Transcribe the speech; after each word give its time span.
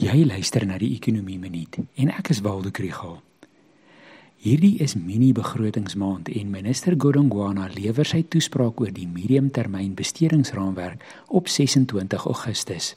Jy 0.00 0.22
luister 0.24 0.64
na 0.64 0.78
die 0.80 0.94
Ekonomie 0.96 1.36
Minuut 1.36 1.76
en 2.00 2.10
ek 2.14 2.30
is 2.32 2.38
Waldo 2.40 2.70
Krugel. 2.72 3.18
Hierdie 4.40 4.78
is 4.80 4.94
mini-begrotingsmaand 4.96 6.30
en 6.32 6.48
minister 6.50 6.96
Godongwana 6.96 7.66
lewer 7.74 8.08
sy 8.08 8.22
toespraak 8.24 8.80
oor 8.80 8.94
die 8.96 9.04
mediumtermyn 9.04 9.92
bestedingsraamwerk 9.98 11.04
op 11.28 11.52
26 11.52 12.24
Augustus. 12.24 12.94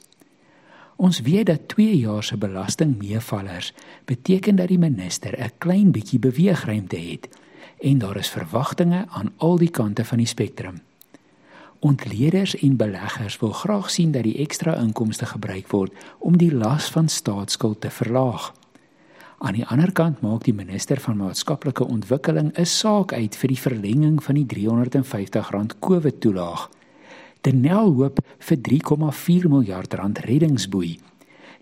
Ons 0.96 1.20
weet 1.20 1.50
dat 1.52 1.68
2 1.76 1.98
jaar 2.00 2.24
se 2.24 2.40
belastingmeevallers 2.40 3.74
beteken 4.08 4.56
dat 4.56 4.72
die 4.72 4.80
minister 4.80 5.36
'n 5.36 5.52
klein 5.58 5.92
bietjie 5.92 6.18
beweegruimte 6.18 6.96
het 6.96 7.28
en 7.84 7.98
daar 7.98 8.16
is 8.16 8.32
verwagtinge 8.32 9.04
aan 9.08 9.32
al 9.36 9.58
die 9.58 9.70
kante 9.70 10.04
van 10.04 10.18
die 10.18 10.32
spektrum. 10.32 10.80
Ontleeders 11.80 12.56
en 12.56 12.76
beleggers 12.76 13.38
wil 13.38 13.52
graag 13.52 13.90
sien 13.90 14.12
dat 14.12 14.22
die 14.22 14.38
ekstra 14.38 14.76
inkomste 14.80 15.26
gebruik 15.26 15.68
word 15.68 15.92
om 16.18 16.36
die 16.36 16.52
las 16.54 16.90
van 16.90 17.08
staatsskuld 17.08 17.80
te 17.80 17.90
verlaag. 17.90 18.52
Aan 19.38 19.58
die 19.58 19.66
ander 19.66 19.92
kant 19.92 20.22
maak 20.24 20.44
die 20.44 20.54
minister 20.56 21.00
van 21.00 21.18
maatskaplike 21.20 21.84
ontwikkeling 21.84 22.52
'n 22.56 22.64
saak 22.64 23.12
uit 23.12 23.36
vir 23.36 23.48
die 23.48 23.60
verlenging 23.60 24.22
van 24.22 24.34
die 24.34 24.46
R350 24.46 25.78
COVID-toelaag. 25.80 26.70
Denel 27.40 27.92
hoop 27.92 28.18
vir 28.38 28.56
3,4 28.56 29.48
miljard 29.48 29.94
rand 29.94 30.18
reddingsboei. 30.18 30.98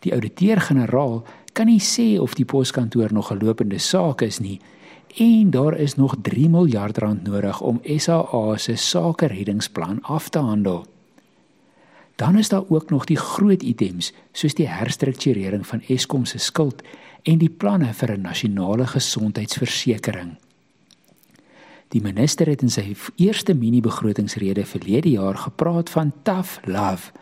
Die 0.00 0.12
ouditeur-generaal 0.12 1.22
kan 1.52 1.66
nie 1.66 1.80
sê 1.80 2.20
of 2.20 2.34
die 2.34 2.44
poskantoor 2.44 3.12
nog 3.12 3.32
'n 3.32 3.44
lopende 3.44 3.78
saak 3.78 4.22
is 4.22 4.38
nie 4.38 4.60
en 5.14 5.50
daar 5.50 5.78
is 5.78 5.94
nog 5.94 6.16
3 6.22 6.48
miljard 6.48 6.98
rand 6.98 7.22
nodig 7.22 7.60
om 7.60 7.80
SAA 7.84 8.56
se 8.56 8.76
sake 8.76 9.26
reddingsplan 9.26 10.02
af 10.02 10.28
te 10.28 10.38
handel. 10.38 10.86
Dan 12.14 12.38
is 12.38 12.48
daar 12.48 12.62
ook 12.68 12.90
nog 12.90 13.04
die 13.04 13.16
groot 13.16 13.62
items 13.62 14.12
soos 14.32 14.54
die 14.54 14.68
herstrukturering 14.68 15.66
van 15.66 15.82
Eskom 15.86 16.24
se 16.24 16.38
skuld 16.38 16.82
en 17.22 17.38
die 17.38 17.50
planne 17.50 17.94
vir 17.94 18.10
'n 18.10 18.20
nasionale 18.20 18.86
gesondheidsversekering. 18.86 20.36
Die 21.88 22.02
minister 22.02 22.46
het 22.46 22.62
in 22.62 22.70
sy 22.70 22.96
eerste 23.16 23.54
mini-begrotingsrede 23.54 24.64
verlede 24.64 25.10
jaar 25.10 25.36
gepraat 25.36 25.90
van 25.90 26.12
tough 26.22 26.58
love 26.64 27.12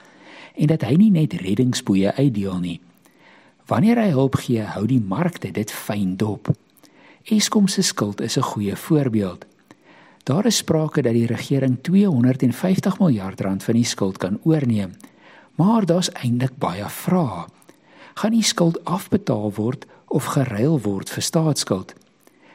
en 0.57 0.67
dat 0.67 0.83
hy 0.83 0.95
nie 0.95 1.11
net 1.11 1.33
reddingsboeie 1.33 2.15
uitdeel 2.15 2.59
nie. 2.59 2.81
Wanneer 3.67 3.97
hy 3.97 4.11
hulp 4.11 4.35
gee, 4.35 4.61
hou 4.61 4.87
die 4.87 5.01
markte 5.01 5.51
dit 5.51 5.71
fyn 5.71 6.17
dop. 6.17 6.51
Eskom 7.23 7.69
se 7.69 7.83
skuld 7.83 8.21
is 8.21 8.37
'n 8.37 8.43
goeie 8.43 8.77
voorbeeld. 8.77 9.45
Daar 10.23 10.47
is 10.47 10.57
sprake 10.57 11.03
dat 11.03 11.13
die 11.13 11.27
regering 11.27 11.79
250 11.83 12.99
miljard 12.99 13.41
rand 13.41 13.63
van 13.63 13.75
die 13.75 13.85
skuld 13.85 14.17
kan 14.17 14.39
oorneem. 14.43 14.91
Maar 15.55 15.87
daar's 15.87 16.11
eintlik 16.13 16.59
baie 16.59 16.89
vrae. 16.89 17.45
Gaan 18.15 18.31
die 18.31 18.43
skuld 18.43 18.85
afbetaal 18.85 19.53
word 19.55 19.87
of 20.09 20.25
geruil 20.25 20.81
word 20.81 21.11
vir 21.11 21.23
staatsskuld? 21.23 21.95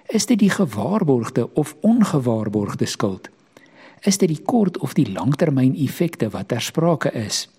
Is 0.07 0.25
dit 0.25 0.39
die 0.39 0.49
gewaarborgde 0.49 1.53
of 1.53 1.75
ongewaarborgde 1.81 2.85
skuld? 2.85 3.29
Is 4.01 4.17
dit 4.17 4.29
die 4.29 4.41
kort 4.45 4.77
of 4.77 4.93
die 4.93 5.11
langtermyn 5.11 5.75
effekte 5.75 6.29
wat 6.29 6.47
ter 6.47 6.61
sprake 6.61 7.11
is? 7.11 7.49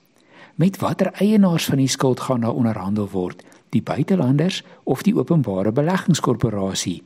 Met 0.54 0.78
watter 0.78 1.12
eienaars 1.12 1.64
van 1.64 1.76
die 1.76 1.88
skuld 1.88 2.20
gaan 2.20 2.40
daar 2.40 2.54
onderhandel 2.54 3.08
word? 3.08 3.42
Die 3.70 3.82
buitelanders 3.82 4.62
of 4.84 5.02
die 5.02 5.16
openbare 5.16 5.72
beleggingskorporasie. 5.72 7.02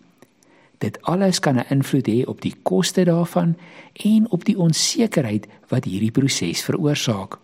Dit 0.82 0.98
alles 1.02 1.38
kan 1.38 1.56
'n 1.56 1.64
invloed 1.68 2.08
hê 2.08 2.24
op 2.26 2.40
die 2.40 2.54
koste 2.62 3.04
daarvan 3.04 3.56
en 3.92 4.30
op 4.30 4.44
die 4.44 4.58
onsekerheid 4.58 5.46
wat 5.68 5.84
hierdie 5.84 6.10
proses 6.10 6.62
veroorsaak. 6.62 7.38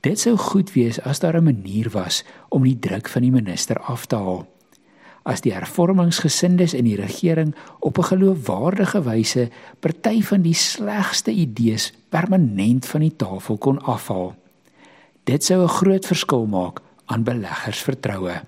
Dit 0.00 0.20
sou 0.20 0.36
goed 0.36 0.72
wees 0.72 1.00
as 1.00 1.18
daar 1.18 1.36
'n 1.36 1.44
manier 1.44 1.90
was 1.90 2.24
om 2.48 2.62
die 2.62 2.78
druk 2.78 3.08
van 3.08 3.22
die 3.22 3.30
minister 3.30 3.78
af 3.78 4.06
te 4.06 4.16
haal. 4.16 4.46
As 5.22 5.40
die 5.40 5.52
hervormingsgesindes 5.52 6.74
in 6.74 6.84
die 6.84 6.96
regering 6.96 7.54
op 7.80 7.98
'n 7.98 8.02
geloofwaardige 8.02 9.02
wyse 9.02 9.48
party 9.80 10.22
van 10.22 10.42
die 10.42 10.54
slegste 10.54 11.30
idees 11.30 11.92
permanent 12.08 12.86
van 12.86 13.00
die 13.00 13.16
tafel 13.16 13.58
kon 13.58 13.82
afhaal. 13.82 14.34
Dit 15.24 15.44
sou 15.44 15.62
'n 15.62 15.68
groot 15.68 16.06
verskil 16.06 16.46
maak 16.46 16.80
aan 17.06 17.24
beleggers 17.24 17.82
vertroue. 17.82 18.40